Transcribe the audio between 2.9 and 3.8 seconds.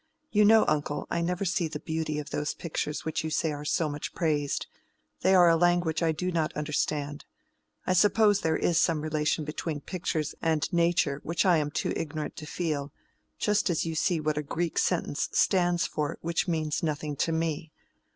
which you say are